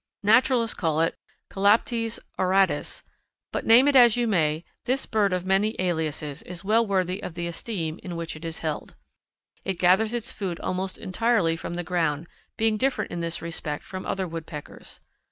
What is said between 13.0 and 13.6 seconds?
in this